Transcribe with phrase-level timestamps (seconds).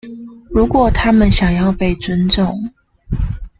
[0.49, 2.73] 如果他們想要被尊重